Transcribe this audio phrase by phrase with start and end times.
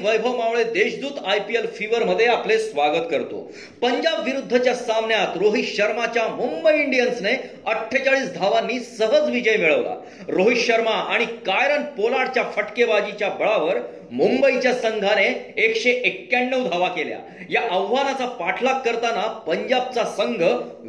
[0.00, 3.40] Vaibhav Mawale Deshdoot I P L fever मध्ये आपले स्वागत करतो.
[3.82, 7.32] पंजाब विरुद्धच्या सामन्यात रोहित शर्माच्या मुंबई इंडियन्सने
[7.66, 9.94] अठ्ठेचाळीस धावांनी सहज विजय मिळवला.
[10.28, 13.78] रोहित शर्मा आणि कायरन पोलाडच्या फटकेबाजीच्या बळावर
[14.12, 15.26] मुंबईच्या संघाने
[15.56, 17.18] एकशे एक्क्याण्णव धावा केल्या.
[17.50, 20.42] या आव्हानाचा पाठलाग करताना पंजाबचा संघ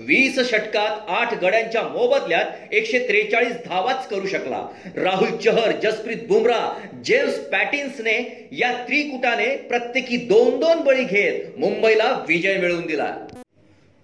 [0.08, 4.66] वीस षटकात आठ गड्यांच्या मोबदल्यात एकशे त्रेचाळीस धावाच करू शकला.
[4.96, 6.60] राहुल चहर जसप्रीत बुमरा
[7.06, 8.18] जेम्स पॅटिन्सने
[8.52, 13.06] या त्रि त्रिकुटाने प्रत्येकी दोन दोन बळी घेत मुंबईला विजय मिळवून दिला.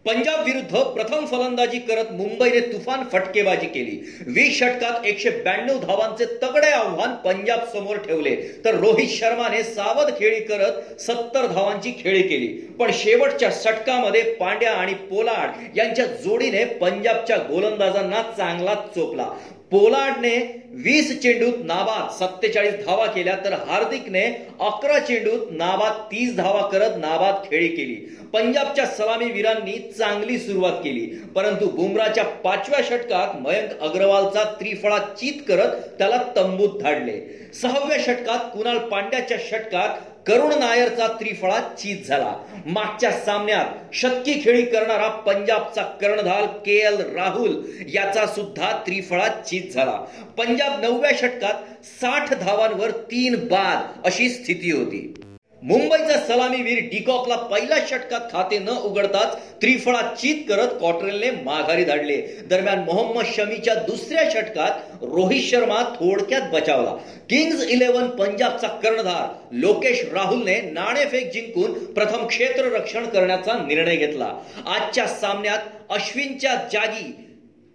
[0.05, 3.97] पंजाब विरुद्ध प्रथम फलंदाजी करत मुंबईने तुफान फटकेबाजी केली.
[4.27, 8.35] वीस षटकात एकशे ब्याण्णव धावांचे तगडे आव्हान पंजाब समोर ठेवले.
[8.65, 12.47] तर रोहित शर्माने सावध खेळी करत सत्तर धावांची खेळी केली.
[12.79, 19.29] पण शेवटच्या षटकामध्ये पांड्या आणि पोलाड यांच्या जोडीने पंजाबच्या गोलंदाजांना चांगलाच चोपला.
[19.71, 20.35] पोलार्डने
[20.73, 24.21] वीस चेंडूत नाबाद सत्तेचाळीस धावा केल्या तर हार्दिकने
[24.59, 27.95] अकरा चेंडूत नाबाद तीस धावा करत नाबाद खेळी केली.
[28.33, 31.05] पंजाबच्या सलामीवीरांनी चांगली सुरुवात केली.
[31.35, 37.49] परंतु बुमराच्या पाचव्या षटकात मयंक अग्रवालचा त्रिफळा चित करत त्याला तंबूत धाडले.
[37.61, 42.33] सहाव्या षटकात कुणाल पांड्याच्या षटकात करुण नायरचा त्रिफळा चीज झाला.
[42.65, 47.55] मागच्या सामन्यात शतकी खेळी करणारा पंजाबचा कर्णधार के एल राहुल
[47.93, 49.97] याचा सुद्धा त्रिफळा चीज झाला.
[50.37, 55.13] पंजाब नवव्या षटकात साठ धावांवर तीन बाद अशी स्थिती होती.
[55.63, 62.17] मुंबईचा सलामीवीर डिकॉकला पहिल्या षटकात खाते न उघडताच त्रिफळा चित करत कॉट्रेलने माघारी धाडले.
[62.49, 66.91] दरम्यान मोहम्मद शमीच्या दुसऱ्या षटकात रोहित शर्मा थोडक्यात बचावला.
[67.29, 74.33] किंग्ज इलेव्हन पंजाबचा कर्णधार लोकेश राहुलने नाणेफेक जिंकून प्रथम क्षेत्ररक्षण करण्याचा निर्णय घेतला.
[74.65, 77.11] आजच्या सामन्यात अश्विनच्या जागी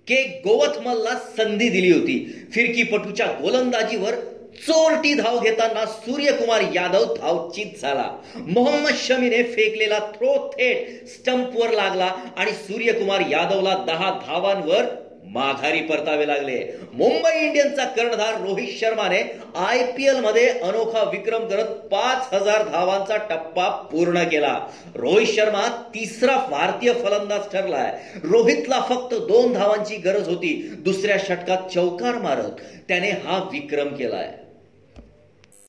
[0.06, 2.46] के गोवथमलला संधी दिली होती.
[2.52, 4.14] फिरकीपटूच्या गोलंदाजीवर
[4.56, 8.04] चोरटी धाव घेताना सूर्यकुमार यादव धावचित झाला.
[8.36, 14.84] मोहम्मद शमीने फेकलेला थ्रो थेट स्टंपवर लागला आणि सूर्यकुमार यादवला दहा धावांवर
[15.34, 16.58] माघारी परतावे लागले.
[16.94, 19.20] मुंबई इंडियन्सचा कर्णधार रोहित शर्माने
[19.56, 24.58] आय पी एलमध्ये अनोखा विक्रम करत पाच हजार धावांचा टप्पा पूर्ण केला.
[24.94, 27.90] रोहित शर्मा तिसरा भारतीय फलंदाज ठरलाय.
[28.24, 30.54] रोहितला फक्त दोन धावांची गरज होती.
[30.78, 34.32] दुसऱ्या षटकात चौकार मारत त्याने हा विक्रम केलाय.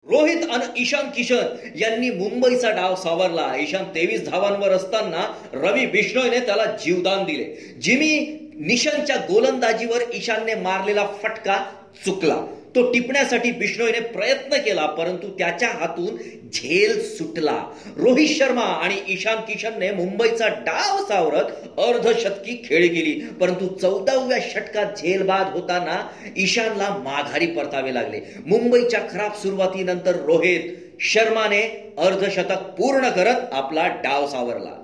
[0.09, 3.55] रोहित आणि ईशान किशन यांनी मुंबईचा डाव सावरला.
[3.59, 7.43] ईशान तेवीस धावांवर असताना रवी बिश्नोईने त्याला जीवदान दिले.
[7.81, 11.57] जिमी निशांच्या गोलंदाजीवर ईशानने मारलेला फटका
[12.05, 12.35] चुकला.
[12.75, 16.15] तो टिपण्यासाठी बिश्नोईने प्रयत्न केला परंतु त्याच्या हातून
[16.53, 17.57] झेल सुटला.
[17.97, 25.23] रोहित शर्मा आणि ईशान किशनने मुंबईचा डाव सावरत अर्धशतकी खेळी केली परंतु चौदाव्या षटकात झेल
[25.27, 25.97] बाद होताना
[26.37, 28.21] ईशानला माघारी परतावे लागले.
[28.45, 31.61] मुंबईच्या खराब सुरुवातीनंतर रोहित शर्माने
[31.97, 34.79] अर्धशतक पूर्ण करत आपला डाव सावरला.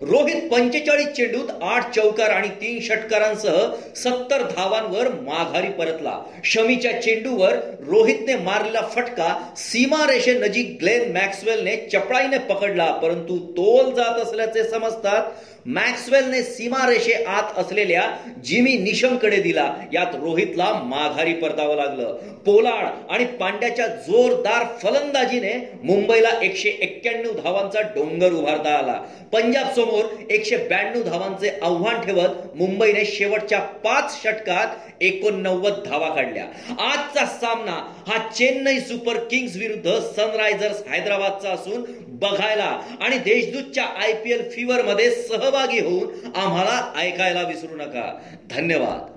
[0.00, 3.56] रोहित पंचेचाळीस चेंडूत आठ चौकार आणि तीन षटकारांसह
[3.96, 6.18] सत्तर धावांवर माघारी परतला.
[6.44, 7.54] शमीच्या चेंडूवर
[7.86, 15.22] रोहितने मारलेला फटका सीमारेषे नजीक ग्लेन मॅक्सवेलने चपळाईने पकडला परंतु तोल जात असल्याचे समजतात
[15.66, 18.02] मॅक्सवेलने सीमारेषे आत असलेल्या
[18.44, 19.64] जिमी निशमकडे दिला.
[19.92, 22.12] यात रोहितला माघारी परतावं लागलं.
[22.46, 28.94] पोलाड आणि पांड्याच्या जोरदार फलंदाजीने मुंबईला एकशे एक्क्याण्णव धावांचा डोंगर उभारता आला.
[29.32, 36.44] पंजाब समोर एकशे ब्याण्णव धावांचे आव्हान ठेवत मुंबईने शेवटच्या पाच षटकात एकोणनव्वद धावा काढल्या.
[36.80, 41.84] आजचा सामना हा चेन्नई सुपर किंग्स विरुद्ध सनरायझर्स हैदराबादचा असून
[42.18, 42.80] बघायला.
[43.00, 48.18] आणि देशदूतच्या आय पी एल फीवर मध्ये सहभागी होऊन आम्हाला ऐकायला विसरू नका.
[48.50, 49.15] धन्यवाद.